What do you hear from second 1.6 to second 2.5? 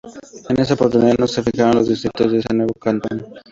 los distritos de